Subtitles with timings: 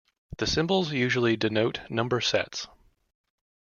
[0.39, 2.65] The symbols usually denote number sets.